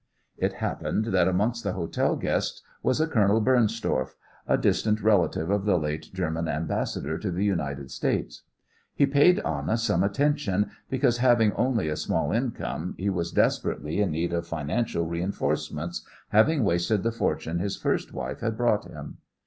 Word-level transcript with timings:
It 0.35 0.53
happened 0.53 1.05
that 1.13 1.27
amongst 1.27 1.63
the 1.63 1.73
hotel 1.73 2.15
guests 2.15 2.63
was 2.81 2.99
a 2.99 3.05
Colonel 3.05 3.39
Bernstorff, 3.39 4.15
a 4.47 4.57
distant 4.57 4.99
relative 4.99 5.51
of 5.51 5.65
the 5.65 5.77
late 5.77 6.09
German 6.11 6.47
Ambassador 6.47 7.19
to 7.19 7.29
the 7.29 7.45
United 7.45 7.91
States. 7.91 8.41
He 8.95 9.05
paid 9.05 9.41
Anna 9.45 9.77
some 9.77 10.03
attention, 10.03 10.71
because, 10.89 11.19
having 11.19 11.53
only 11.53 11.87
a 11.87 11.95
small 11.95 12.31
income, 12.31 12.95
he 12.97 13.11
was 13.11 13.31
desperately 13.31 14.01
in 14.01 14.09
need 14.09 14.33
of 14.33 14.47
financial 14.47 15.05
reinforcements, 15.05 16.03
having 16.29 16.63
wasted 16.63 17.03
the 17.03 17.11
fortune 17.11 17.59
his 17.59 17.77
first 17.77 18.11
wife 18.11 18.39
had 18.39 18.57
brought 18.57 18.85
him. 18.85 19.17